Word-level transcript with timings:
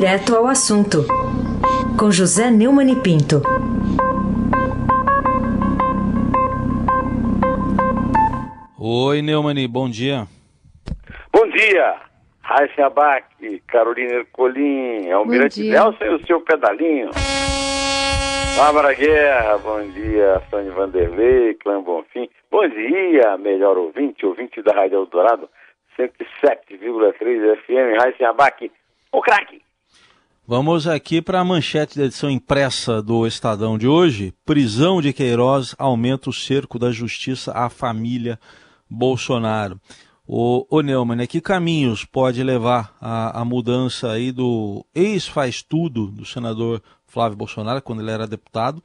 Direto 0.00 0.34
ao 0.34 0.46
assunto, 0.46 1.04
com 1.98 2.10
José 2.10 2.50
Neumann 2.50 2.90
e 2.90 2.96
Pinto. 3.02 3.42
Oi, 8.78 9.20
Neumani, 9.20 9.68
bom 9.68 9.90
dia. 9.90 10.26
Bom 11.30 11.46
dia, 11.50 11.96
Raíssa 12.40 12.86
Abac, 12.86 13.26
Carolina 13.68 14.14
Ercolim, 14.14 15.10
Almirante 15.10 15.64
Nelson 15.64 16.04
e 16.04 16.14
o 16.14 16.26
seu 16.26 16.40
pedalinho. 16.40 17.10
Bárbara 18.56 18.94
Guerra, 18.94 19.58
bom 19.58 19.82
dia, 19.90 20.40
Sônia 20.48 20.72
Vanderlei, 20.72 21.52
Clã 21.56 21.82
Bonfim. 21.82 22.26
Bom 22.50 22.66
dia, 22.66 23.36
melhor 23.36 23.76
ouvinte, 23.76 24.24
ouvinte 24.24 24.62
da 24.62 24.72
Rádio 24.72 25.00
Eldorado, 25.00 25.46
107,3 25.98 27.58
FM, 27.58 28.00
Raíssa 28.00 28.30
Abac, 28.30 28.72
o 29.12 29.20
craque. 29.20 29.60
Vamos 30.46 30.88
aqui 30.88 31.22
para 31.22 31.38
a 31.38 31.44
manchete 31.44 31.96
da 31.96 32.06
edição 32.06 32.28
impressa 32.28 33.00
do 33.00 33.24
Estadão 33.26 33.78
de 33.78 33.86
hoje. 33.86 34.34
Prisão 34.44 35.00
de 35.00 35.12
Queiroz 35.12 35.76
aumenta 35.78 36.28
o 36.28 36.32
cerco 36.32 36.78
da 36.78 36.90
justiça 36.90 37.52
à 37.52 37.68
família 37.68 38.38
Bolsonaro. 38.88 39.80
O, 40.26 40.66
o 40.68 40.80
Neumann, 40.80 41.18
né, 41.18 41.26
que 41.26 41.40
caminhos 41.40 42.04
pode 42.04 42.42
levar 42.42 42.96
a, 43.00 43.40
a 43.40 43.44
mudança 43.44 44.10
aí 44.10 44.32
do 44.32 44.84
ex-faz 44.94 45.62
tudo 45.62 46.06
do 46.06 46.24
senador 46.24 46.82
Flávio 47.06 47.36
Bolsonaro, 47.38 47.82
quando 47.82 48.00
ele 48.00 48.10
era 48.10 48.26
deputado, 48.26 48.82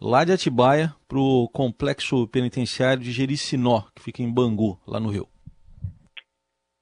lá 0.00 0.24
de 0.24 0.32
Atibaia 0.32 0.94
para 1.08 1.18
o 1.18 1.48
complexo 1.48 2.28
penitenciário 2.28 3.02
de 3.02 3.10
Jericinó, 3.10 3.82
que 3.94 4.02
fica 4.02 4.22
em 4.22 4.32
Bangu, 4.32 4.78
lá 4.86 5.00
no 5.00 5.08
Rio? 5.08 5.26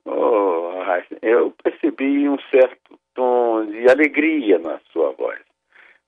Oh, 0.06 0.82
eu 1.22 1.54
percebi 1.62 2.28
um 2.28 2.38
certo 2.50 2.98
tom 3.14 3.66
de 3.66 3.88
alegria 3.88 4.58
na 4.58 4.78
sua 4.92 5.12
voz. 5.12 5.38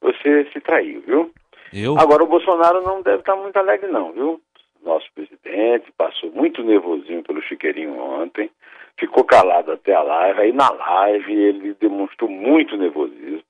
Você 0.00 0.48
se 0.52 0.60
traiu, 0.60 1.00
viu? 1.06 1.32
Eu? 1.72 1.98
Agora 1.98 2.22
o 2.22 2.26
Bolsonaro 2.26 2.82
não 2.82 3.02
deve 3.02 3.18
estar 3.18 3.36
muito 3.36 3.56
alegre 3.56 3.90
não, 3.90 4.12
viu? 4.12 4.40
Nosso 4.84 5.06
presidente 5.14 5.92
passou 5.96 6.30
muito 6.30 6.62
nervosinho 6.62 7.22
pelo 7.22 7.42
chiqueirinho 7.42 7.98
ontem, 7.98 8.50
ficou 8.98 9.24
calado 9.24 9.72
até 9.72 9.92
a 9.94 10.02
live, 10.02 10.40
aí 10.40 10.52
na 10.52 10.70
live 10.70 11.34
ele 11.34 11.74
demonstrou 11.74 12.30
muito 12.30 12.76
nervosismo 12.76 13.42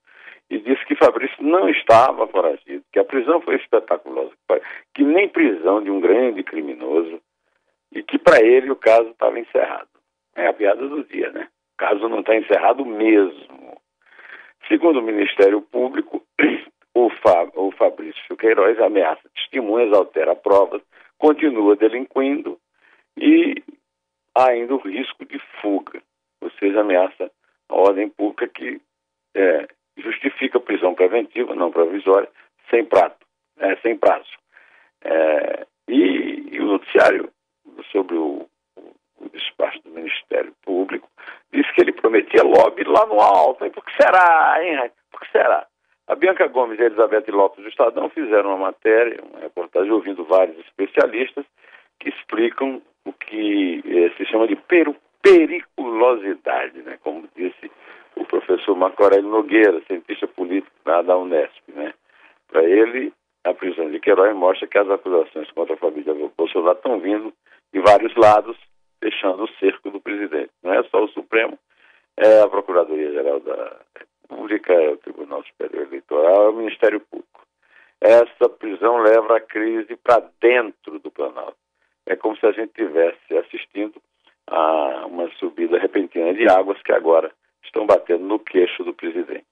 e 0.49 0.59
disse 0.59 0.85
que 0.87 0.95
Fabrício 0.95 1.43
não 1.43 1.69
estava 1.69 2.27
foragido, 2.29 2.83
que 2.93 2.99
a 2.99 3.05
prisão 3.05 3.41
foi 3.41 3.57
espetaculosa, 3.57 4.33
que 4.95 5.03
nem 5.03 5.29
prisão 5.29 5.83
de 5.83 5.91
um 5.91 6.01
grande 6.01 6.43
criminoso 6.43 7.21
e 7.93 8.03
que 8.03 8.19
para 8.19 8.43
ele 8.43 8.71
o 8.71 8.77
caso 8.77 9.11
estava 9.11 9.39
encerrado. 9.39 9.89
É 10.35 10.47
a 10.47 10.53
piada 10.53 10.87
do 10.87 11.05
dia, 11.05 11.31
né? 11.33 11.49
Caso 11.79 12.09
não 12.09 12.21
está 12.21 12.37
encerrado 12.37 12.85
mesmo. 12.85 13.81
Segundo 14.69 14.99
o 14.99 15.03
Ministério 15.03 15.61
Público, 15.61 16.23
o, 16.95 17.09
o 17.55 17.71
Fabrício 17.73 18.37
Queiroz 18.37 18.79
ameaça 18.81 19.29
testemunhas, 19.35 19.93
altera 19.93 20.35
provas, 20.35 20.83
continua 21.19 21.77
delinquindo 21.77 22.59
e 23.17 23.63
há 24.35 24.51
ainda 24.51 24.75
o 24.75 24.79
risco 24.79 25.25
de 25.25 25.39
fuga, 25.61 26.03
ou 26.41 26.51
seja, 26.59 26.81
ameaça 26.81 27.31
a 27.69 27.75
ordem 27.75 28.09
pública 28.09 28.49
que 28.49 28.81
é, 29.35 29.69
justifica 29.97 30.61
prisão 30.61 30.95
preventiva, 30.95 31.55
não 31.55 31.71
provisória, 31.71 32.29
sem, 32.71 32.85
prato, 32.85 33.27
é, 33.59 33.77
sem 33.77 33.97
prazo. 33.97 34.31
É, 35.03 35.67
e, 35.89 36.55
e, 36.55 36.61
o 36.61 36.67
noticiário 36.67 37.31
sobre 37.93 38.17
o, 38.17 38.47
o, 38.77 39.29
despacho 39.31 39.81
do 39.83 39.91
Ministério 39.91 40.53
Público 40.63 41.09
disse 41.57 41.73
que 41.73 41.81
ele 41.81 41.93
prometia 41.93 42.43
lobby 42.43 42.85
lá 42.85 43.07
no 43.07 43.21
alto. 43.21 43.65
E 43.65 43.71
por 43.71 43.85
que 43.85 43.93
será, 43.97 44.57
hein? 44.63 44.91
Por 45.11 45.21
que 45.21 45.31
será? 45.31 45.67
A 46.09 46.15
Bianca 46.15 46.47
Gomes 46.47 46.79
e 46.79 46.83
a 46.83 46.87
Elizabeth 46.87 47.25
Lopes 47.29 47.63
do 47.63 47.69
Estadão 47.69 48.09
fizeram 48.11 48.51
uma 48.51 48.67
matéria, 48.67 49.21
uma 49.25 49.41
reportagem 49.41 49.91
ouvindo 49.91 50.25
vários 50.25 50.57
especialistas 50.61 51.45
que 51.99 52.11
explicam 52.11 52.81
o 53.05 53.13
que 53.13 53.83
eh, 53.85 54.11
se 54.17 54.25
chama 54.27 54.47
de 54.47 54.55
peru, 54.55 54.95
periculosidade, 55.23 56.81
né? 56.83 56.99
como 57.03 57.29
disse 57.35 57.71
o 58.15 58.25
professor 58.25 58.77
Marco 58.77 59.03
Aurélio 59.03 59.29
Nogueira, 59.29 59.83
cientista 59.87 60.29
político 60.29 60.71
da 60.85 61.17
Unesp. 61.17 61.63
Né? 61.75 61.93
Para 62.49 62.63
ele, 62.63 63.13
a 63.45 63.53
prisão 63.53 63.91
de 63.91 63.99
Queiroz 63.99 64.35
mostra 64.37 64.69
que 64.69 64.79
as 64.79 64.89
acusações 64.89 65.51
contra 65.53 65.75
a 65.75 65.79
família 65.79 66.15
Bolsonaro 66.37 66.77
estão 66.77 67.01
vindo 67.01 67.33
de 67.73 67.81
vários 67.81 68.15
lados, 68.15 68.57
fechando 69.01 69.45
o 69.45 69.51
cerco 69.59 69.91
do 69.91 70.01
presidente. 70.01 70.51
Não 70.63 70.73
é 70.73 70.83
só 70.85 71.05
o 71.05 71.09
Supremo, 71.09 71.59
é 72.17 72.41
a 72.41 72.49
Procuradoria-Geral 72.49 73.41
da 73.41 73.77
Pública, 74.29 74.73
é 74.73 74.91
o 74.91 74.97
Tribunal 74.97 75.45
Superior 75.45 75.87
Eleitoral, 75.87 76.47
é 76.47 76.49
o 76.49 76.57
Ministério 76.57 77.01
Público. 77.01 77.47
Essa 78.01 78.49
prisão 78.49 78.99
leva 78.99 79.37
a 79.37 79.41
crise 79.41 79.97
para 79.97 80.29
dentro 80.41 80.99
do 80.99 81.11
Planalto. 81.11 81.57
É 82.07 82.15
como 82.15 82.37
se 82.37 82.47
a 82.47 82.53
gente 82.53 82.69
estivesse 82.69 83.37
assistindo 83.37 84.01
a 84.47 85.07
uma 85.07 85.29
subida 85.39 85.79
repentina 85.79 86.33
de 86.33 86.49
águas 86.49 86.81
que 86.83 86.93
agora 86.93 87.33
estão 87.65 87.87
batendo 87.87 88.25
no 88.25 88.39
queixo 88.39 88.85
do 88.85 88.95
presidente. 88.95 89.45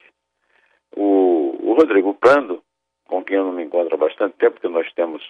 O, 0.97 1.57
o 1.61 1.75
Rodrigo 1.75 2.15
Prando, 2.15 2.63
com 3.07 3.25
quem 3.25 3.37
eu 3.37 3.45
não 3.45 3.53
me 3.53 3.65
encontro 3.65 3.95
há 3.95 3.99
bastante 3.99 4.37
tempo, 4.37 4.53
porque 4.53 4.69
nós 4.69 4.91
temos 4.93 5.23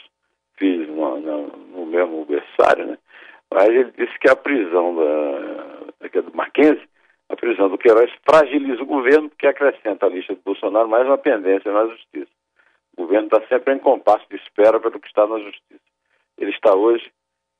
filhos 0.57 0.89
no, 0.89 1.21
no, 1.21 1.47
no 1.47 1.87
mesmo 1.87 2.25
berçário, 2.27 2.87
né? 2.87 2.99
Mas 3.55 3.69
ele 3.69 3.93
disse 3.97 4.19
que 4.19 4.29
a 4.29 4.35
prisão 4.35 4.97
da, 4.97 6.09
da 6.09 6.21
do 6.21 6.37
Mackenzie 6.37 6.89
a 7.29 7.37
prisão 7.37 7.69
do 7.69 7.79
Queiroz 7.79 8.11
fragiliza 8.29 8.83
o 8.83 8.87
governo, 8.87 9.31
porque 9.31 9.47
acrescenta 9.47 10.07
a 10.07 10.09
lista 10.09 10.35
de 10.35 10.41
Bolsonaro 10.45 10.89
mais 10.89 11.07
uma 11.07 11.17
pendência 11.17 11.73
na 11.73 11.87
justiça. 11.87 12.31
O 12.97 13.03
governo 13.03 13.27
está 13.27 13.41
sempre 13.49 13.75
em 13.75 13.79
compasso 13.79 14.25
de 14.29 14.37
espera 14.37 14.79
pelo 14.79 15.01
que 15.01 15.07
está 15.07 15.27
na 15.27 15.39
justiça. 15.39 15.81
Ele 16.37 16.51
está 16.51 16.75
hoje 16.75 17.11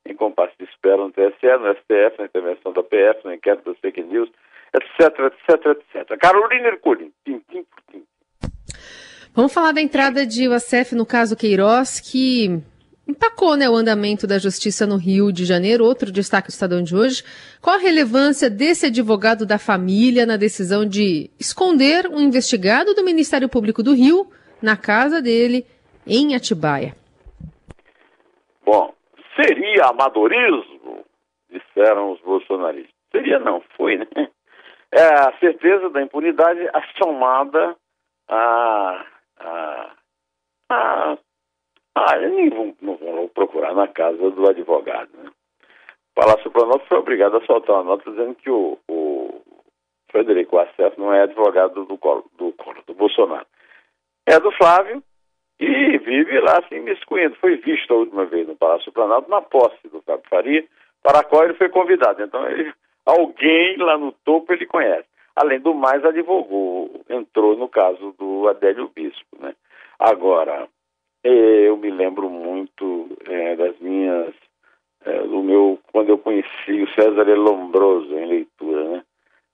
em 0.07 0.15
compasso 0.15 0.53
de 0.59 0.65
espera 0.65 0.99
no 0.99 1.11
TSE, 1.11 1.47
no 1.59 1.75
STF, 1.77 2.19
na 2.19 2.27
intervenção 2.27 2.73
da 2.73 2.83
PF, 2.83 3.25
no 3.25 3.33
inquérito 3.33 3.71
das 3.71 3.81
fake 3.81 4.03
news, 4.03 4.31
etc, 4.75 5.19
etc, 5.19 5.67
etc. 5.67 6.19
Carolina 6.19 6.69
Ercolim, 6.69 7.11
tintim 7.25 7.65
por 7.65 7.81
tintim. 7.91 8.07
Vamos 9.35 9.53
falar 9.53 9.73
da 9.73 9.81
entrada 9.81 10.27
de 10.27 10.47
UACF 10.47 10.95
no 10.95 11.07
caso 11.07 11.37
Queiroz, 11.37 12.01
que 12.01 12.63
empacou 13.07 13.57
né, 13.57 13.69
o 13.69 13.75
andamento 13.75 14.27
da 14.27 14.39
justiça 14.39 14.87
no 14.87 14.97
Rio 14.97 15.33
de 15.33 15.45
Janeiro. 15.45 15.85
Outro 15.85 16.11
destaque 16.11 16.49
do 16.49 16.51
Estadão 16.51 16.83
de 16.83 16.97
hoje. 16.97 17.23
Qual 17.61 17.77
a 17.77 17.79
relevância 17.79 18.51
desse 18.51 18.87
advogado 18.87 19.47
da 19.47 19.59
família 19.59 20.27
na 20.27 20.37
decisão 20.37 20.87
de 20.87 21.31
esconder 21.39 22.07
um 22.09 22.21
investigado 22.21 22.95
do 22.95 23.05
Ministério 23.05 23.49
Público 23.49 23.83
do 23.83 23.95
Rio 23.95 24.27
na 24.63 24.77
casa 24.77 25.21
dele, 25.21 25.67
em 26.07 26.35
Atibaia? 26.35 26.95
Bom, 28.65 28.95
seria 29.37 29.87
amadorismo, 29.87 31.05
disseram 31.51 32.13
os 32.13 32.21
bolsonaristas. 32.21 32.95
Seria 33.13 33.39
não, 33.39 33.63
foi, 33.77 33.99
né? 33.99 34.07
É 34.91 35.07
a 35.07 35.33
certeza 35.39 35.91
da 35.91 36.01
impunidade 36.03 36.61
assomada 36.73 37.77
a, 38.29 39.05
a, 39.39 39.91
a 40.71 41.19
ah, 41.95 42.17
nem 42.19 42.51
vão, 42.51 42.75
não 42.81 42.97
vão 42.97 43.29
procurar 43.29 43.75
na 43.75 43.87
casa 43.87 44.31
do 44.31 44.49
advogado. 44.49 45.11
Né? 45.15 45.31
O 45.31 46.21
Palácio 46.21 46.51
Planalto 46.51 46.87
foi 46.87 46.99
obrigado 46.99 47.37
a 47.37 47.47
soltar 47.47 47.77
uma 47.77 47.85
nota 47.85 48.11
dizendo 48.11 48.35
que 48.35 48.51
o, 48.51 48.79
o 48.89 49.43
Frederico 50.11 50.59
Assef 50.59 50.99
não 50.99 51.13
é 51.13 51.23
advogado 51.23 51.85
do, 51.85 51.97
Colo, 51.99 52.25
do, 52.37 52.55
do 52.87 52.95
Bolsonaro. 52.95 53.47
É 54.27 54.39
do 54.41 54.51
Flávio 54.53 55.03
e 55.61 55.99
vive 55.99 56.41
lá 56.41 56.59
assim 56.59 56.81
miscuindo. 56.81 57.37
Foi 57.37 57.57
visto 57.57 57.93
a 57.93 57.97
última 57.97 58.25
vez 58.25 58.47
no 58.47 58.57
Palácio 58.57 58.93
Planalto 58.93 59.31
na 59.31 59.43
posse 59.43 59.89
do 59.89 60.03
Fábio 60.03 60.25
Faria, 60.29 60.65
para 61.03 61.21
a 61.21 61.25
qual 61.25 61.45
ele 61.45 61.55
foi 61.55 61.69
convidado. 61.69 62.23
Então, 62.23 62.49
ele, 62.49 62.73
alguém 63.05 63.77
lá 63.77 63.97
no 63.97 64.13
topo 64.25 64.53
ele 64.53 64.67
conhece. 64.67 65.07
Além 65.37 65.61
do 65.61 65.75
mais, 65.75 66.05
advogou, 66.05 67.05
entrou 67.09 67.57
no 67.57 67.69
caso 67.69 68.15
do 68.19 68.49
Adélio 68.49 68.91
Bispo. 68.95 69.37
Né? 69.41 69.55
Agora, 69.99 70.69
eu 71.29 71.77
me 71.77 71.91
lembro 71.91 72.29
muito 72.29 73.09
é, 73.27 73.57
das 73.57 73.79
minhas, 73.79 74.35
é, 75.05 75.23
do 75.23 75.43
meu, 75.43 75.79
quando 75.93 76.11
eu 76.11 76.19
conheci 76.19 76.83
o 76.83 76.89
César 76.95 77.25
Lombroso 77.35 78.13
em 78.19 78.27
leitura, 78.27 78.85
né? 78.89 79.05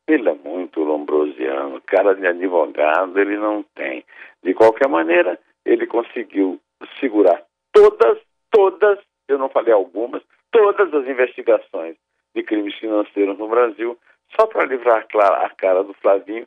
Ele 0.09 0.29
é 0.29 0.35
muito 0.35 0.81
lombrosiano, 0.81 1.81
cara 1.87 2.15
de 2.15 2.27
advogado 2.27 3.17
ele 3.19 3.37
não 3.37 3.65
tem. 3.77 4.05
De 4.43 4.53
qualquer 4.53 4.89
maneira, 4.89 5.39
ele 5.65 5.87
conseguiu 5.87 6.59
segurar 6.99 7.45
todas, 7.73 8.19
todas, 8.51 8.99
eu 9.29 9.39
não 9.39 9.49
falei 9.49 9.73
algumas, 9.73 10.23
todas 10.51 10.93
as 10.93 11.07
investigações 11.07 11.97
de 12.35 12.43
crimes 12.43 12.75
financeiros 12.75 13.39
no 13.39 13.49
Brasil, 13.49 13.99
só 14.39 14.47
para 14.47 14.67
livrar 14.67 15.07
a 15.15 15.51
cara 15.51 15.83
do 15.83 15.95
Flavinho, 15.95 16.47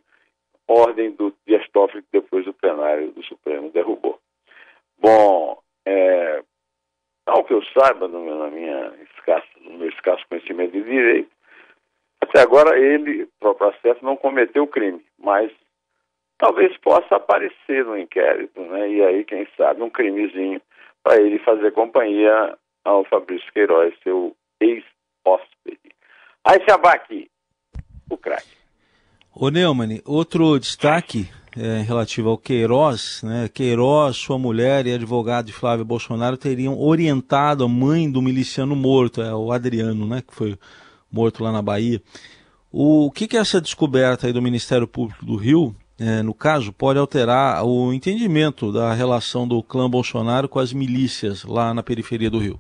ordem 0.68 1.12
do 1.12 1.34
Dias 1.46 1.68
Toffoli 1.72 2.04
que 2.04 2.20
depois 2.20 2.46
do 2.46 2.54
plenário 2.54 3.12
do 3.12 3.24
Supremo 3.24 3.70
derrubou. 3.70 4.20
Bom, 5.04 5.62
é, 5.86 6.42
ao 7.26 7.44
que 7.44 7.54
eu 7.54 7.62
saiba, 7.78 8.08
no, 8.08 8.40
na 8.40 8.50
minha 8.50 8.94
escassa, 9.14 9.46
no 9.60 9.78
meu 9.78 9.90
escasso 9.90 10.24
conhecimento 10.30 10.72
de 10.72 10.84
direito, 10.84 11.30
Até 12.22 12.40
agora 12.40 12.80
ele, 12.80 13.24
o 13.24 13.30
próprio 13.38 13.68
acesso, 13.68 14.00
não 14.04 14.16
cometeu 14.16 14.66
crime, 14.66 15.04
mas 15.20 15.52
talvez 16.38 16.76
possa 16.78 17.18
aparecer 17.18 17.84
no 17.84 17.98
inquérito, 17.98 18.62
né? 18.62 18.90
E 18.90 19.04
aí, 19.04 19.26
quem 19.26 19.46
sabe, 19.58 19.82
um 19.82 19.90
crimezinho 19.90 20.62
para 21.04 21.22
ele 21.22 21.38
fazer 21.40 21.74
companhia 21.74 22.58
ao 22.86 23.04
Fabrício 23.04 23.52
Queiroz, 23.52 23.94
seu 24.04 24.34
ex-hóspede. 24.62 25.92
Aí 26.46 26.64
se 26.64 26.72
abaque 26.72 27.30
o 28.10 28.18
craque. 28.18 28.56
Ô 29.36 29.50
Neumann, 29.50 30.02
outro 30.06 30.58
destaque 30.60 31.30
é, 31.58 31.82
relativo 31.82 32.30
ao 32.30 32.38
Queiroz, 32.38 33.22
né? 33.24 33.50
Queiroz, 33.54 34.18
sua 34.18 34.38
mulher 34.38 34.86
e 34.88 34.94
advogado 34.94 35.46
de 35.46 35.54
Flávio 35.54 35.86
Bolsonaro 35.86 36.38
teriam 36.38 36.80
orientado 36.80 37.64
a 37.64 37.68
mãe 37.68 38.12
do 38.12 38.22
miliciano 38.22 38.76
morto, 38.76 39.22
é 39.22 39.34
o 39.34 39.52
Adriano, 39.52 40.08
né? 40.08 40.22
Que 40.22 40.34
foi 40.34 40.58
morto 41.12 41.44
lá 41.44 41.52
na 41.52 41.62
Bahia. 41.62 42.02
O, 42.72 43.06
o 43.06 43.12
que, 43.12 43.28
que 43.28 43.38
essa 43.38 43.62
descoberta 43.62 44.26
aí 44.26 44.34
do 44.34 44.42
Ministério 44.42 44.88
Público 44.88 45.24
do 45.24 45.36
Rio, 45.36 45.76
é, 46.00 46.24
no 46.24 46.34
caso, 46.34 46.74
pode 46.74 46.98
alterar 46.98 47.64
o 47.64 47.94
entendimento 47.94 48.72
da 48.72 48.94
relação 48.94 49.48
do 49.48 49.62
clã 49.62 49.88
Bolsonaro 49.88 50.50
com 50.50 50.60
as 50.60 50.74
milícias 50.74 51.44
lá 51.46 51.74
na 51.74 51.84
periferia 51.84 52.32
do 52.32 52.40
Rio? 52.40 52.58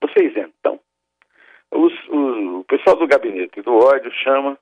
Vocês 0.00 0.32
então, 0.36 0.78
os, 1.72 1.92
o, 2.08 2.60
o 2.60 2.64
pessoal 2.64 2.96
do 2.96 3.06
gabinete 3.06 3.60
do 3.60 3.72
ódio 3.72 4.10
chama 4.24 4.58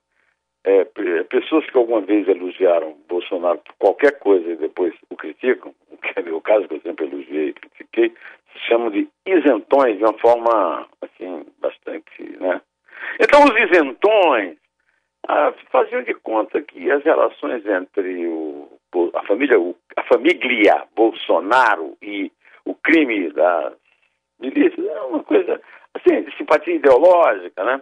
é, 0.65 0.83
pessoas 1.29 1.65
que 1.69 1.77
alguma 1.77 2.01
vez 2.01 2.27
elogiaram 2.27 2.97
Bolsonaro 3.07 3.59
por 3.59 3.75
qualquer 3.77 4.17
coisa 4.19 4.51
e 4.51 4.55
depois 4.55 4.93
o 5.09 5.15
criticam, 5.15 5.73
que 6.01 6.19
é 6.19 6.21
o 6.23 6.25
meu 6.25 6.41
caso 6.41 6.67
que 6.67 6.73
eu 6.73 6.81
sempre 6.81 7.05
elogiei 7.05 7.49
e 7.49 7.53
critiquei, 7.53 8.09
se 8.51 8.59
chamam 8.67 8.89
de 8.89 9.07
isentões 9.27 9.97
de 9.97 10.03
uma 10.03 10.17
forma 10.17 10.87
assim 11.01 11.45
bastante, 11.59 12.23
né? 12.39 12.59
Então 13.21 13.43
os 13.43 13.55
isentões 13.69 14.57
ah, 15.27 15.53
faziam 15.71 16.01
de 16.01 16.15
conta 16.15 16.61
que 16.61 16.89
as 16.89 17.03
relações 17.03 17.63
entre 17.65 18.27
o, 18.27 18.67
a 19.13 19.23
família, 19.23 19.57
a 19.95 20.03
família 20.03 20.83
Bolsonaro 20.95 21.95
e 22.01 22.31
o 22.65 22.73
crime 22.73 23.29
das 23.31 23.73
milícias 24.39 24.85
é 24.85 25.01
uma 25.01 25.23
coisa 25.23 25.61
assim 25.93 26.23
de 26.23 26.35
simpatia 26.37 26.73
ideológica, 26.73 27.63
né? 27.63 27.81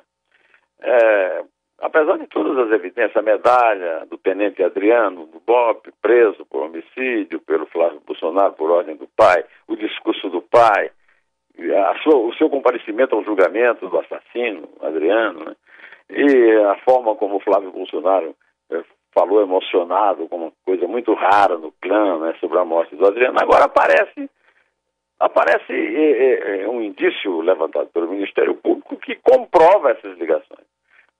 É, 0.81 1.43
apesar 1.83 2.17
de 2.17 2.27
todas 2.27 2.57
as 2.57 2.71
evidências, 2.71 3.15
a 3.15 3.21
medalha 3.21 4.05
do 4.09 4.17
tenente 4.17 4.63
Adriano, 4.63 5.27
do 5.27 5.39
Bob, 5.45 5.81
preso 6.01 6.45
por 6.45 6.63
homicídio, 6.63 7.41
pelo 7.41 7.65
Flávio 7.67 8.01
Bolsonaro 8.05 8.53
por 8.53 8.71
ordem 8.71 8.95
do 8.95 9.07
pai, 9.17 9.43
o 9.67 9.75
discurso 9.75 10.29
do 10.29 10.41
pai, 10.41 10.89
sua, 12.03 12.15
o 12.15 12.33
seu 12.35 12.49
comparecimento 12.49 13.15
ao 13.15 13.23
julgamento 13.23 13.87
do 13.87 13.99
assassino, 13.99 14.69
Adriano, 14.81 15.45
né? 15.45 15.55
e 16.09 16.51
a 16.65 16.75
forma 16.85 17.15
como 17.15 17.35
o 17.35 17.39
Flávio 17.41 17.71
Bolsonaro 17.71 18.33
eh, 18.71 18.83
falou 19.13 19.41
emocionado, 19.41 20.27
como 20.27 20.45
uma 20.45 20.53
coisa 20.65 20.87
muito 20.87 21.13
rara 21.13 21.57
no 21.57 21.71
clã, 21.81 22.19
né, 22.19 22.35
sobre 22.39 22.59
a 22.59 22.65
morte 22.65 22.95
do 22.95 23.05
Adriano, 23.05 23.37
agora 23.39 23.65
aparece 23.65 24.29
aparece 25.19 25.71
é, 25.71 26.63
é, 26.63 26.67
um 26.67 26.81
indício 26.81 27.39
levantado 27.41 27.87
pelo 27.93 28.09
Ministério 28.09 28.55
Público 28.55 28.97
que 28.97 29.15
comprova 29.15 29.91
essas 29.91 30.17
ligações. 30.17 30.72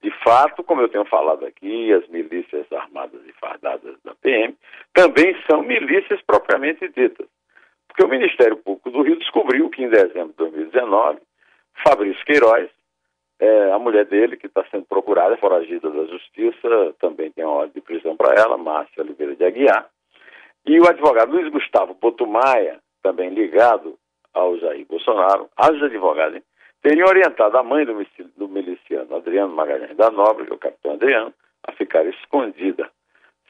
De 0.04 0.10
fato, 0.22 0.62
como 0.62 0.82
eu 0.82 0.88
tenho 0.90 1.06
falado 1.06 1.46
aqui, 1.46 1.90
as 1.90 2.06
milícias 2.08 2.70
armadas 2.70 3.22
e 3.26 3.32
fardadas 3.40 3.96
da 4.04 4.14
PM 4.16 4.54
também 4.92 5.34
são 5.50 5.62
milícias 5.62 6.20
propriamente 6.26 6.86
ditas. 6.88 7.26
Porque 7.88 8.04
o 8.04 8.08
Ministério 8.08 8.58
Público 8.58 8.90
do 8.90 9.00
Rio 9.00 9.18
descobriu 9.18 9.70
que 9.70 9.82
em 9.82 9.88
dezembro 9.88 10.28
de 10.28 10.36
2019, 10.36 11.20
Fabrício 11.82 12.22
Queiroz, 12.26 12.68
é, 13.40 13.72
a 13.72 13.78
mulher 13.78 14.04
dele, 14.04 14.36
que 14.36 14.46
está 14.46 14.62
sendo 14.70 14.84
procurada, 14.84 15.38
foragida 15.38 15.88
da 15.88 16.04
justiça, 16.04 16.94
também 17.00 17.30
tem 17.30 17.42
uma 17.42 17.54
ordem 17.54 17.72
de 17.72 17.80
prisão 17.80 18.14
para 18.14 18.34
ela, 18.38 18.58
Márcia 18.58 19.02
Oliveira 19.02 19.34
de 19.34 19.44
Aguiar, 19.46 19.88
e 20.66 20.78
o 20.80 20.86
advogado 20.86 21.32
Luiz 21.32 21.48
Gustavo 21.50 21.94
Potumaia, 21.94 22.78
também 23.02 23.30
ligado 23.30 23.98
ao 24.34 24.58
Jair 24.58 24.84
Bolsonaro, 24.86 25.48
as 25.56 25.82
advogadas, 25.82 26.42
teriam 26.84 27.08
orientado 27.08 27.56
a 27.56 27.62
mãe 27.62 27.86
do, 27.86 27.96
do 28.36 28.46
miliciano 28.46 29.16
Adriano 29.16 29.54
Magalhães 29.54 29.96
da 29.96 30.10
Nobre, 30.10 30.52
o 30.52 30.58
capitão 30.58 30.92
Adriano, 30.92 31.32
a 31.66 31.72
ficar 31.72 32.04
escondida. 32.04 32.88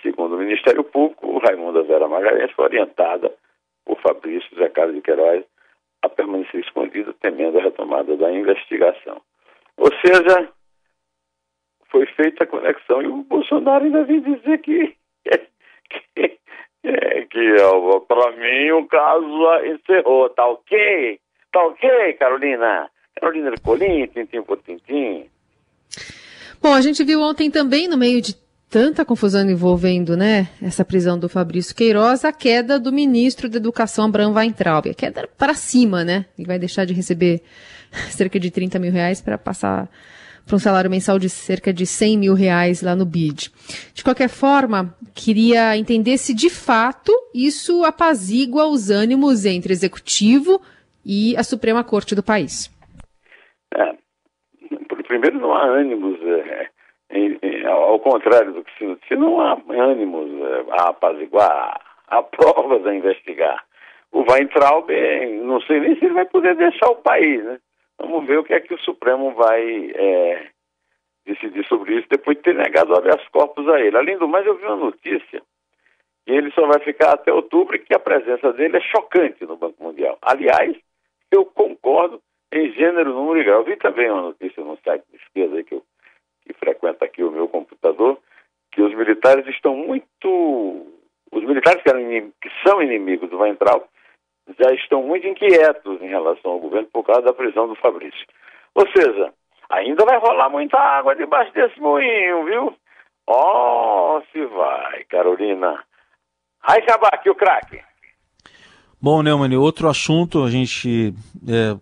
Segundo 0.01 0.37
o 0.37 0.39
Ministério 0.39 0.85
Público, 0.85 1.39
Raimunda 1.39 1.83
Vera 1.83 2.07
Magalhães 2.07 2.53
foi 2.53 2.67
orientada 2.67 3.35
por 3.85 4.01
Fabrício 4.01 4.49
Zé 4.57 4.69
Carlos 4.69 4.95
de 4.95 5.03
Queiroz 5.03 5.45
a 6.03 6.09
permanecer 6.09 6.61
escondida, 6.61 7.13
temendo 7.21 7.59
a 7.59 7.63
retomada 7.63 8.17
da 8.17 8.31
investigação. 8.31 9.21
Ou 9.79 9.91
seja, 10.01 10.49
foi 11.91 12.07
feita 12.07 12.45
a 12.45 12.47
conexão 12.47 13.03
e 13.03 13.07
o 13.09 13.25
Bolsonaro 13.25 13.85
ainda 13.85 14.05
vem 14.05 14.21
dizer 14.21 14.59
que, 14.59 14.95
que, 15.25 16.39
que, 16.85 17.27
que 17.31 17.57
para 18.07 18.31
mim 18.33 18.71
o 18.73 18.87
caso 18.87 19.65
encerrou, 19.65 20.29
tá 20.31 20.47
ok? 20.47 21.19
Tá 21.51 21.65
ok, 21.65 22.13
Carolina? 22.13 22.91
Carolina 23.21 23.49
Ercolim, 23.51 24.07
tintim 24.09 24.43
por 24.43 24.59
tintim. 24.63 25.27
Bom, 26.61 26.73
a 26.73 26.81
gente 26.81 27.05
viu 27.05 27.21
ontem 27.21 27.51
também, 27.51 27.87
no 27.89 27.97
meio 27.97 28.21
de 28.21 28.35
tanta 28.69 29.05
confusão 29.05 29.49
envolvendo 29.49 30.17
né, 30.17 30.49
essa 30.61 30.85
prisão 30.85 31.19
do 31.19 31.29
Fabrício 31.29 31.75
Queiroz, 31.75 32.25
a 32.25 32.33
queda 32.33 32.79
do 32.79 32.93
ministro 32.93 33.49
da 33.49 33.59
Educação, 33.59 34.07
Abraham 34.07 34.33
Weintraub. 34.33 34.89
A 34.89 34.95
queda 34.95 35.29
para 35.39 35.55
cima, 35.55 36.03
né? 36.03 36.27
Ele 36.37 36.47
vai 36.47 36.59
deixar 36.59 36.85
de 36.85 36.93
receber 36.93 37.43
cerca 38.11 38.41
de 38.41 38.51
30 38.51 38.79
mil 38.79 38.91
reais 38.91 39.21
para 39.21 39.39
passar 39.39 39.89
para 40.47 40.57
um 40.57 40.59
salário 40.59 40.91
mensal 40.91 41.19
de 41.19 41.29
cerca 41.29 41.73
de 41.73 41.87
100 41.87 42.19
mil 42.19 42.35
reais 42.35 42.83
lá 42.83 42.95
no 42.95 43.07
BID. 43.07 43.51
De 43.95 44.05
qualquer 44.05 44.29
forma, 44.29 44.95
queria 45.15 45.77
entender 45.77 46.19
se 46.19 46.35
de 46.35 46.51
fato 46.51 47.13
isso 47.35 47.85
apazigua 47.85 48.67
os 48.67 48.91
ânimos 48.91 49.47
entre 49.47 49.73
executivo 49.73 50.61
e 51.05 51.37
a 51.37 51.43
Suprema 51.43 51.85
Corte 51.85 52.15
do 52.15 52.23
país. 52.23 52.71
É, 53.75 53.95
primeiro, 55.07 55.39
não 55.39 55.55
há 55.55 55.65
ânimos, 55.65 56.19
é, 56.23 56.69
em, 57.11 57.39
em, 57.43 57.67
ao 57.67 57.99
contrário 58.01 58.53
do 58.53 58.65
que 58.65 58.79
se 58.79 58.85
noticia, 58.85 59.17
não 59.17 59.41
há 59.41 59.61
ânimos 59.71 60.31
é, 60.31 60.65
a 60.71 60.91
apaziguar, 60.91 61.81
há 62.09 62.23
provas 62.23 62.87
a 62.87 62.95
investigar. 62.95 63.65
O 64.13 64.25
Weintraub, 64.31 64.91
é, 64.91 65.27
não 65.39 65.61
sei 65.63 65.81
nem 65.81 65.99
se 65.99 66.05
ele 66.05 66.15
vai 66.15 66.25
poder 66.27 66.55
deixar 66.57 66.89
o 66.89 66.97
país, 66.97 67.43
né? 67.45 67.59
Vamos 67.99 68.27
ver 68.27 68.39
o 68.39 68.45
que 68.45 68.55
é 68.55 68.61
que 68.61 68.75
o 68.75 68.79
Supremo 68.79 69.33
vai 69.35 69.91
é, 69.95 70.47
decidir 71.27 71.65
sobre 71.67 71.97
isso 71.97 72.07
depois 72.09 72.37
de 72.37 72.43
ter 72.43 72.55
negado 72.55 72.95
habeas 72.95 73.27
corpus 73.29 73.69
a 73.69 73.81
ele. 73.81 73.97
Além 73.97 74.19
do 74.19 74.29
mais, 74.29 74.47
eu 74.47 74.57
vi 74.57 74.65
uma 74.65 74.77
notícia 74.77 75.43
que 76.25 76.33
ele 76.33 76.51
só 76.53 76.67
vai 76.67 76.81
ficar 76.81 77.13
até 77.13 77.33
outubro 77.33 77.77
e 77.77 77.81
que 77.81 77.95
a 77.95 77.99
presença 77.99 78.53
dele 78.53 78.77
é 78.77 78.81
chocante 78.81 79.45
no 79.45 79.57
Banco 79.57 79.83
Mundial. 79.83 80.19
Aliás, 80.23 80.77
eu 81.31 81.45
concordo 81.45 82.21
em 82.55 82.73
gênero, 82.73 83.13
número 83.13 83.41
e 83.41 83.45
grau. 83.45 83.65
Vi 83.65 83.77
também 83.77 84.11
uma 84.11 84.23
notícia 84.23 84.63
no 84.63 84.79
site 84.85 85.05
de 85.11 85.17
esquerda 85.17 85.63
que, 85.63 85.75
eu, 85.75 85.83
que 86.45 86.53
frequenta 86.55 87.05
aqui 87.05 87.23
o 87.23 87.31
meu 87.31 87.49
computador, 87.49 88.19
que 88.73 88.83
os 88.83 88.95
militares 88.95 89.47
estão 89.49 89.77
muito. 89.77 90.87
Os 91.33 91.45
militares 91.45 91.83
que, 91.83 91.91
que 92.41 92.51
são 92.67 92.81
inimigos 92.81 93.29
do 93.29 93.39
Weintraub 93.39 93.85
já 94.59 94.73
estão 94.75 95.03
muito 95.03 95.27
inquietos 95.27 96.01
em 96.01 96.09
relação 96.09 96.53
ao 96.53 96.61
governo 96.61 96.89
por 96.93 97.05
causa 97.05 97.23
da 97.23 97.33
prisão 97.33 97.67
do 97.67 97.75
Fabrício. 97.75 98.27
Ou 98.75 98.87
seja, 98.91 99.33
ainda 99.71 100.05
vai 100.05 100.19
rolar 100.19 100.51
muita 100.51 100.79
água 100.79 101.17
debaixo 101.17 101.53
desse 101.53 101.81
moinho, 101.81 102.45
viu? 102.45 102.77
Ó, 103.27 104.19
oh, 104.19 104.23
se 104.31 104.45
vai, 104.47 105.05
Carolina. 105.05 105.83
Vai 106.67 106.79
acabar 106.79 107.11
aqui 107.15 107.31
o 107.31 107.35
craque. 107.35 107.83
Bom, 109.05 109.23
Neumann, 109.23 109.55
outro 109.59 109.87
assunto, 109.87 110.45
a 110.45 110.51
gente 110.51 111.13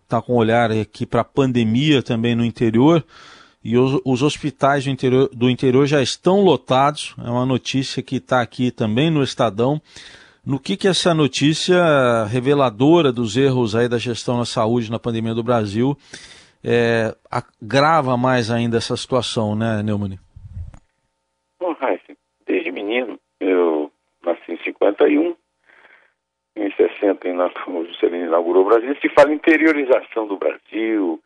está 0.03 0.19
é, 0.19 0.21
com 0.23 0.33
um 0.33 0.39
olhar 0.39 0.73
aqui 0.73 1.07
para 1.07 1.21
a 1.21 1.25
pandemia 1.25 2.03
também 2.03 2.35
no 2.35 2.45
interior, 2.45 3.05
e 3.63 3.79
os, 3.79 4.01
os 4.05 4.25
hospitais 4.25 4.87
do 4.87 4.91
interior, 4.91 5.29
do 5.33 5.49
interior, 5.49 5.87
já 5.87 6.03
estão 6.03 6.41
lotados, 6.41 7.15
é 7.25 7.31
uma 7.31 7.47
notícia 7.47 8.03
que 8.03 8.17
está 8.17 8.41
aqui 8.41 8.73
também 8.73 9.09
no 9.09 9.23
Estadão. 9.23 9.81
No 10.45 10.59
que, 10.59 10.77
que 10.77 10.89
essa 10.89 11.15
notícia 11.15 12.25
reveladora 12.25 13.13
dos 13.13 13.37
erros 13.37 13.77
aí 13.77 13.89
da 13.89 13.99
gestão 13.99 14.37
na 14.37 14.45
saúde 14.45 14.91
na 14.91 14.99
pandemia 14.99 15.33
do 15.33 15.45
Brasil 15.45 15.97
é, 16.65 17.15
agrava 17.31 18.17
mais 18.17 18.51
ainda 18.51 18.79
essa 18.79 18.97
situação, 18.97 19.55
né, 19.55 19.81
Neumann? 19.81 20.19
Bom, 21.61 21.73
Raíssa, 21.75 22.17
desde 22.49 22.73
menino, 22.73 23.17
eu 23.39 23.93
nasci 24.25 24.55
em 24.55 24.59
51, 24.65 25.37
em 26.57 26.71
60, 26.73 27.29
o 27.69 27.85
Juscelino 27.87 28.27
inaugurou 28.27 28.63
o 28.63 28.69
Brasil, 28.69 28.95
se 28.97 29.09
fala 29.11 29.33
interiorização 29.33 30.27
do 30.27 30.37
Brasil, 30.37 31.21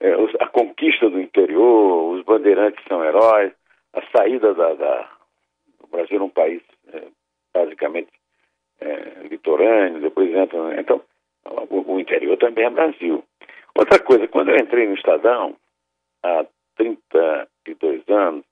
é, 0.00 0.12
a 0.40 0.46
conquista 0.48 1.08
do 1.08 1.20
interior, 1.20 2.14
os 2.14 2.24
bandeirantes 2.24 2.84
são 2.86 3.02
heróis, 3.04 3.52
a 3.94 4.02
saída 4.16 4.52
da, 4.54 4.74
da 4.74 5.10
Brasil 5.90 6.22
um 6.22 6.28
país 6.28 6.60
é, 6.92 7.02
basicamente 7.54 8.10
é, 8.80 9.26
litorâneo, 9.30 10.00
depois 10.00 10.34
entra. 10.34 10.78
Então, 10.78 11.00
o, 11.70 11.94
o, 11.94 12.00
interior 12.00 12.36
também 12.36 12.66
é 12.66 12.70
Brasil. 12.70 13.24
Outra 13.74 13.98
coisa, 13.98 14.28
quando 14.28 14.50
eu 14.50 14.56
entrei 14.56 14.86
no 14.86 14.94
Estadão, 14.94 15.56
há 16.22 16.44
32 16.76 18.06
muitos 18.06 18.08
anos, 18.08 18.44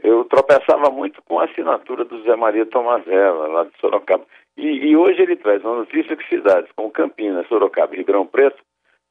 eu 0.00 0.24
tropeçava 0.24 0.90
muito 0.90 1.22
com 1.22 1.38
a 1.38 1.44
assinatura 1.44 2.04
do 2.04 2.22
Zé 2.22 2.36
Maria 2.36 2.66
Tomazella, 2.66 3.48
lá 3.48 3.64
de 3.64 3.78
Sorocaba. 3.80 4.24
E, 4.56 4.90
e 4.90 4.96
hoje 4.96 5.20
ele 5.20 5.36
traz 5.36 5.62
uma 5.64 5.76
notícia 5.76 6.16
que 6.16 6.28
cidades 6.28 6.70
como 6.76 6.90
Campinas, 6.90 7.46
Sorocaba 7.48 7.94
e 7.94 7.98
Ribeirão 7.98 8.26
Preto 8.26 8.62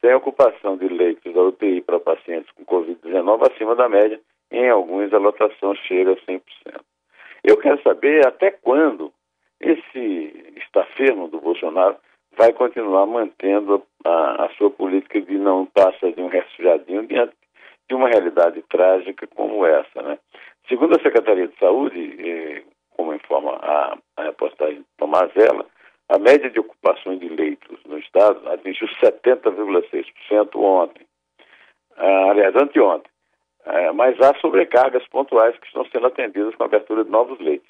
têm 0.01 0.13
ocupação 0.13 0.77
de 0.77 0.87
leitos 0.87 1.33
da 1.33 1.41
UTI 1.41 1.81
para 1.81 1.99
pacientes 1.99 2.51
com 2.51 2.65
Covid-19 2.65 3.51
acima 3.51 3.75
da 3.75 3.89
média, 3.89 4.19
em 4.51 4.69
alguns 4.69 5.13
a 5.13 5.17
lotação 5.17 5.75
chega 5.75 6.13
a 6.13 6.15
100%. 6.15 6.41
Eu 7.43 7.57
quero 7.57 7.81
saber 7.81 8.25
até 8.25 8.51
quando 8.51 9.11
esse 9.59 10.53
estafermo 10.57 11.27
do 11.27 11.39
Bolsonaro 11.39 11.97
vai 12.37 12.51
continuar 12.53 13.05
mantendo 13.05 13.83
a, 14.03 14.45
a, 14.45 14.49
sua 14.57 14.69
política 14.69 15.21
de 15.21 15.37
não 15.37 15.65
passa 15.65 16.11
de 16.11 16.21
um 16.21 16.27
resfriadinho 16.27 17.05
diante 17.05 17.33
de 17.87 17.95
uma 17.95 18.07
realidade 18.07 18.61
trágica 18.69 19.27
como 19.27 19.65
essa. 19.65 20.01
Né? 20.01 20.17
Segundo 20.67 20.95
a 20.95 21.01
Secretaria 21.01 21.47
de 21.47 21.57
Saúde, 21.57 22.15
eh, 22.19 22.63
como 22.91 23.13
informa 23.13 23.57
a, 23.61 23.97
a 25.15 25.21
reportagem 25.21 25.27
de 25.27 25.33
Tomazella, 25.33 25.65
a 26.09 26.17
média 26.19 26.49
de 26.49 26.59
ocupações 26.59 27.19
de 27.19 27.29
leitos 27.29 27.79
no 27.85 27.97
estado 27.97 28.47
atingiu 28.49 28.87
70,6% 29.01 30.55
ontem. 30.55 31.05
Ah, 31.97 32.31
aliás, 32.31 32.55
anteontem. 32.55 33.11
Ah, 33.65 33.93
mas 33.93 34.19
há 34.19 34.35
sobrecargas 34.39 35.07
pontuais 35.07 35.57
que 35.57 35.67
estão 35.67 35.85
sendo 35.85 36.07
atendidas 36.07 36.55
com 36.55 36.63
a 36.63 36.65
abertura 36.65 37.03
de 37.03 37.11
novos 37.11 37.39
leitos. 37.39 37.69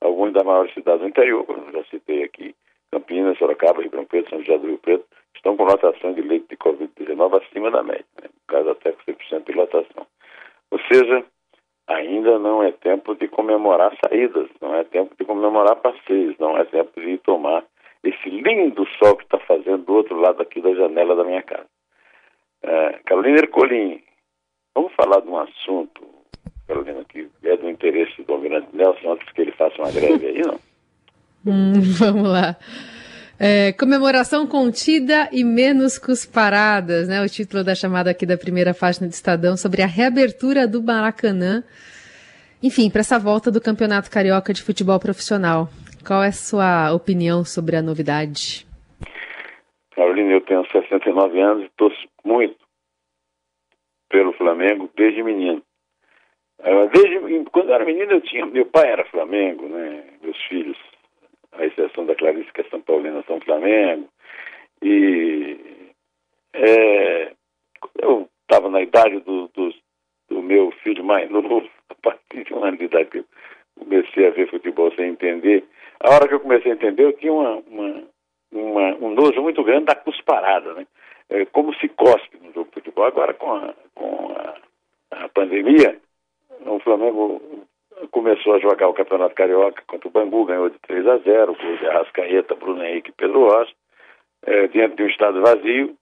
Alguns 0.00 0.32
das 0.32 0.44
maiores 0.44 0.72
cidades 0.74 1.00
do 1.00 1.08
interior, 1.08 1.44
como 1.44 1.72
já 1.72 1.84
citei 1.84 2.24
aqui, 2.24 2.54
Campinas, 2.90 3.38
Sorocaba, 3.38 3.82
Ribeirão 3.82 4.04
Preto, 4.04 4.30
São 4.30 4.40
José 4.40 4.58
do 4.58 4.66
Rio 4.66 4.78
Preto, 4.78 5.04
estão 5.34 5.56
com 5.56 5.64
lotação 5.64 6.12
de 6.12 6.22
leito 6.22 6.46
de 6.48 6.56
Covid-19 6.56 7.42
acima 7.42 7.70
da 7.70 7.82
média, 7.82 8.04
né? 8.20 8.28
no 8.28 8.46
caso 8.46 8.70
até 8.70 8.92
com 8.92 9.02
100% 9.02 9.46
de 9.46 9.52
lotação. 9.52 10.06
Ou 10.70 10.78
seja, 10.80 11.24
ainda 11.86 12.38
não 12.38 12.62
é 12.62 12.72
tempo 12.72 13.14
de 13.14 13.28
comemorar 13.28 13.92
saídas, 14.04 14.48
não 14.60 14.74
é 14.74 14.84
tempo 14.84 15.14
de 15.18 15.24
comemorar 15.24 15.76
passeios, 15.76 16.36
não 16.38 16.56
é 16.56 16.64
tempo 16.64 17.00
de 17.00 17.18
tomar 17.18 17.64
esse 18.02 18.30
lindo 18.30 18.86
sol 18.98 19.16
que 19.16 19.24
está 19.24 19.38
fazendo 19.38 19.84
do 19.84 19.94
outro 19.94 20.18
lado 20.18 20.42
aqui 20.42 20.60
da 20.60 20.74
janela 20.74 21.14
da 21.14 21.24
minha 21.24 21.42
casa. 21.42 21.66
É, 22.62 23.00
Carolina 23.04 23.38
Ercolim, 23.38 24.02
vamos 24.74 24.92
falar 24.94 25.20
de 25.20 25.28
um 25.28 25.38
assunto, 25.38 26.02
Carolina, 26.66 27.04
que 27.04 27.28
é 27.44 27.56
do 27.56 27.68
interesse 27.68 28.22
do 28.22 28.32
Almirante 28.32 28.68
Nelson, 28.72 29.12
antes 29.12 29.30
que 29.32 29.42
ele 29.42 29.52
faça 29.52 29.80
uma 29.80 29.90
greve 29.90 30.26
aí, 30.26 30.42
não? 30.42 30.58
Hum, 31.44 31.72
vamos 31.98 32.30
lá. 32.30 32.56
É, 33.44 33.72
comemoração 33.72 34.46
contida 34.46 35.28
e 35.32 35.42
menos 35.42 35.98
cusparadas, 35.98 37.08
né? 37.08 37.20
O 37.20 37.28
título 37.28 37.64
da 37.64 37.74
chamada 37.74 38.08
aqui 38.08 38.24
da 38.24 38.38
primeira 38.38 38.72
página 38.72 39.08
do 39.08 39.10
Estadão 39.10 39.56
sobre 39.56 39.82
a 39.82 39.86
reabertura 39.86 40.64
do 40.68 40.80
Maracanã. 40.80 41.64
Enfim, 42.62 42.88
para 42.88 43.00
essa 43.00 43.18
volta 43.18 43.50
do 43.50 43.60
Campeonato 43.60 44.08
Carioca 44.08 44.52
de 44.52 44.62
Futebol 44.62 45.00
Profissional. 45.00 45.66
Qual 46.06 46.22
é 46.22 46.28
a 46.28 46.32
sua 46.32 46.92
opinião 46.94 47.44
sobre 47.44 47.74
a 47.74 47.82
novidade? 47.82 48.64
Carolina, 49.96 50.34
eu 50.34 50.40
tenho 50.42 50.64
69 50.70 51.40
anos 51.40 51.64
e 51.64 51.70
torço 51.76 52.08
muito 52.24 52.54
pelo 54.08 54.32
Flamengo 54.34 54.88
desde 54.96 55.20
menino. 55.20 55.60
Ah, 56.60 56.88
desde, 56.94 57.18
quando 57.50 57.70
eu 57.70 57.74
era 57.74 57.84
menino, 57.84 58.12
eu 58.12 58.20
tinha. 58.20 58.46
Meu 58.46 58.66
pai 58.66 58.88
era 58.88 59.04
Flamengo, 59.06 59.66
né? 59.66 60.04
Meus 60.22 60.40
filhos 60.44 60.78
a 61.52 61.64
exceção 61.64 62.06
da 62.06 62.14
Clarice, 62.14 62.52
que 62.52 62.62
é 62.62 62.64
São 62.64 62.80
Paulina, 62.80 63.22
São 63.26 63.40
Flamengo. 63.40 64.08
E 64.82 65.56
é, 66.54 67.32
eu 68.00 68.28
estava 68.42 68.68
na 68.68 68.80
idade 68.80 69.20
do, 69.20 69.48
do, 69.48 69.74
do, 70.28 70.42
meu 70.42 70.70
filho 70.82 71.04
mais 71.04 71.30
novo, 71.30 71.68
a 71.88 71.94
partir 71.94 72.44
de 72.44 72.54
um 72.54 72.64
ano 72.64 72.76
de 72.76 72.84
idade 72.84 73.10
que 73.10 73.18
eu 73.18 73.24
comecei 73.78 74.26
a 74.26 74.30
ver 74.30 74.50
futebol 74.50 74.92
sem 74.94 75.10
entender. 75.10 75.64
A 76.00 76.14
hora 76.14 76.26
que 76.26 76.34
eu 76.34 76.40
comecei 76.40 76.72
a 76.72 76.74
entender, 76.74 77.04
eu 77.04 77.12
tinha 77.12 77.32
uma, 77.32 77.62
uma, 77.66 78.02
uma 78.52 78.94
um 78.96 79.14
nojo 79.14 79.40
muito 79.42 79.62
grande 79.62 79.86
da 79.86 79.94
cusparada, 79.94 80.74
né? 80.74 80.86
É, 81.30 81.44
como 81.46 81.72
se 81.74 81.88
cospe 81.88 82.36
no 82.42 82.52
jogo 82.52 82.68
de 82.68 82.74
futebol. 82.74 83.04
Agora, 83.04 83.32
com 83.32 83.54
a, 83.54 83.74
com 83.94 84.32
a, 84.32 85.24
a 85.24 85.28
pandemia, 85.28 85.98
o 86.66 86.78
Flamengo 86.80 87.40
começou 88.10 88.54
a 88.54 88.58
jogar 88.58 88.88
o 88.88 88.94
Campeonato 88.94 89.34
Carioca 89.34 89.82
contra 89.86 90.08
o 90.08 90.10
Bangu, 90.10 90.44
ganhou 90.44 90.68
de 90.68 90.78
3 90.80 91.06
a 91.06 91.18
0, 91.18 91.54
com 91.54 91.76
de 91.76 91.86
Arrascaeta, 91.86 92.54
Bruno 92.54 92.84
Henrique 92.84 93.10
e 93.10 93.14
Pedro 93.14 93.48
Rocha, 93.48 93.72
é, 94.44 94.66
de 94.66 95.02
um 95.02 95.06
estado 95.06 95.40
vazio, 95.40 95.96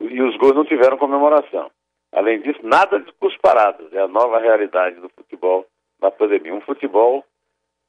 e 0.00 0.22
os 0.22 0.36
gols 0.36 0.54
não 0.54 0.64
tiveram 0.64 0.96
comemoração. 0.96 1.70
Além 2.12 2.40
disso, 2.40 2.60
nada 2.62 2.98
de 2.98 3.12
cusparadas, 3.14 3.92
é 3.92 4.00
a 4.00 4.08
nova 4.08 4.38
realidade 4.38 5.00
do 5.00 5.08
futebol 5.10 5.66
na 6.00 6.10
pandemia. 6.10 6.54
Um 6.54 6.60
futebol 6.60 7.24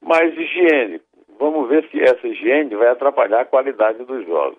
mais 0.00 0.36
higiênico. 0.36 1.04
Vamos 1.38 1.68
ver 1.68 1.88
se 1.90 2.00
essa 2.00 2.26
higiene 2.26 2.74
vai 2.76 2.88
atrapalhar 2.88 3.40
a 3.40 3.46
qualidade 3.46 4.04
dos 4.04 4.24
jogos. 4.26 4.58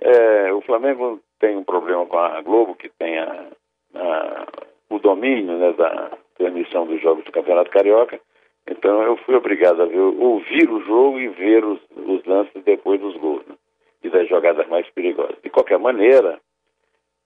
É, 0.00 0.52
o 0.52 0.60
Flamengo 0.62 1.20
tem 1.38 1.56
um 1.56 1.62
problema 1.62 2.04
com 2.06 2.18
a 2.18 2.40
Globo, 2.40 2.74
que 2.74 2.88
tem 2.88 3.18
a, 3.18 3.46
a, 3.94 4.46
o 4.90 4.98
domínio 4.98 5.56
né, 5.56 5.72
da, 5.74 6.10
transmissão 6.36 6.86
dos 6.86 7.00
jogos 7.00 7.24
do 7.24 7.32
Campeonato 7.32 7.70
Carioca. 7.70 8.20
Então 8.66 9.02
eu 9.02 9.16
fui 9.18 9.34
obrigado 9.34 9.82
a 9.82 9.86
ver, 9.86 9.98
ouvir 9.98 10.70
o 10.70 10.80
jogo 10.84 11.18
e 11.18 11.28
ver 11.28 11.64
os, 11.64 11.80
os 11.96 12.24
lances 12.24 12.62
depois 12.64 13.00
dos 13.00 13.16
gols 13.16 13.46
né? 13.46 13.54
e 14.02 14.08
das 14.08 14.28
jogadas 14.28 14.66
mais 14.68 14.88
perigosas. 14.90 15.36
De 15.42 15.50
qualquer 15.50 15.78
maneira, 15.78 16.40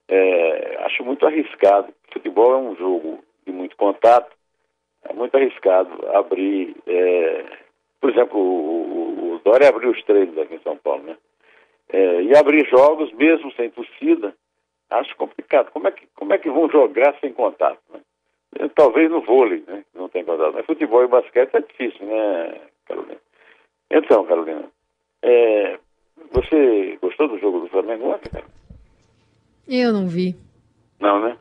é, 0.09 0.77
acho 0.85 1.05
muito 1.05 1.27
arriscado. 1.27 1.93
Futebol 2.13 2.53
é 2.53 2.57
um 2.57 2.77
jogo 2.77 3.23
de 3.47 3.53
muito 3.53 3.77
contato, 3.77 4.35
é 5.05 5.13
muito 5.13 5.37
arriscado 5.37 5.91
abrir. 6.09 6.75
É, 6.87 7.45
por 8.01 8.11
exemplo, 8.11 8.39
o, 8.39 9.35
o 9.35 9.41
Dória 9.45 9.69
abriu 9.69 9.91
os 9.91 10.03
treinos 10.05 10.37
aqui 10.39 10.55
em 10.55 10.61
São 10.61 10.77
Paulo, 10.77 11.05
né? 11.05 11.17
É, 11.91 12.23
e 12.23 12.37
abrir 12.37 12.69
jogos 12.69 13.11
mesmo 13.13 13.51
sem 13.53 13.71
torcida, 13.71 14.35
acho 14.91 15.17
complicado. 15.17 15.71
Como 15.71 15.89
é 15.89 15.91
que, 15.91 16.07
como 16.15 16.33
é 16.35 16.39
que 16.39 16.51
vão 16.51 16.69
jogar 16.69 17.19
sem 17.21 17.33
contato? 17.33 17.81
Né? 17.93 18.01
Talvez 18.75 19.11
no 19.11 19.21
vôlei, 19.21 19.63
né? 19.67 19.85
Não 19.95 20.09
tem 20.09 20.25
contato. 20.25 20.53
Mas 20.55 20.67
futebol 20.67 21.05
e 21.05 21.09
basquete 21.09 21.55
é 21.55 21.61
difícil, 21.61 22.07
né, 22.07 22.61
Carolina? 22.87 23.21
Então, 23.91 24.25
Carolina, 24.25 24.65
é, 25.23 25.79
você 26.33 26.99
gostou 27.01 27.29
do 27.29 27.39
jogo 27.39 27.61
do 27.61 27.69
Flamengo 27.69 28.11
ontem, 28.11 28.31
cara? 28.31 28.45
Eu 29.69 29.93
não 29.93 30.09
vi. 30.09 30.35
Não, 31.01 31.21
né? 31.21 31.37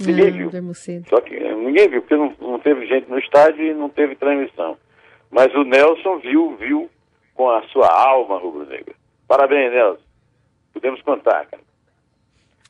Ninguém 0.00 0.30
não, 0.30 0.50
viu. 0.50 0.74
Só 1.08 1.20
que 1.20 1.34
é, 1.34 1.54
ninguém 1.54 1.88
viu, 1.88 2.00
porque 2.00 2.16
não, 2.16 2.32
não 2.40 2.58
teve 2.60 2.86
gente 2.86 3.10
no 3.10 3.18
estádio 3.18 3.64
e 3.64 3.74
não 3.74 3.88
teve 3.88 4.14
transmissão. 4.16 4.78
Mas 5.30 5.52
o 5.54 5.64
Nelson 5.64 6.18
viu, 6.18 6.56
viu 6.56 6.88
com 7.34 7.50
a 7.50 7.62
sua 7.68 7.88
alma 7.88 8.38
rubro-negra. 8.38 8.94
Parabéns, 9.26 9.72
Nelson. 9.72 10.02
Podemos 10.72 11.02
contar, 11.02 11.46
cara. 11.46 11.62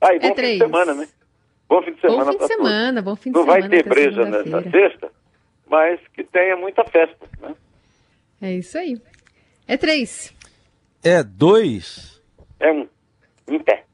Ah, 0.00 0.14
e 0.14 0.18
bom 0.18 0.28
é 0.28 0.34
fim 0.34 0.42
de 0.42 0.58
semana, 0.58 0.94
né? 0.94 1.08
Bom 1.68 1.82
fim 1.82 1.92
de 1.92 2.00
semana. 2.00 2.24
Bom 2.24 2.32
fim 2.32 2.38
de 2.38 2.46
semana, 2.46 3.02
bom 3.02 3.16
fim 3.16 3.30
de 3.30 3.36
Não 3.38 3.44
semana. 3.44 3.60
Não 3.60 3.68
vai 3.68 3.82
ter 3.82 3.88
breja 3.88 4.24
nessa 4.24 4.70
sexta, 4.70 5.10
mas 5.68 6.00
que 6.14 6.24
tenha 6.24 6.56
muita 6.56 6.84
festa, 6.84 7.28
né? 7.40 7.54
É 8.40 8.52
isso 8.54 8.78
aí. 8.78 9.00
É 9.66 9.76
três. 9.76 10.34
É 11.02 11.22
dois. 11.22 12.22
É 12.58 12.72
um. 12.72 12.88
Em 13.48 13.58
pé. 13.58 13.84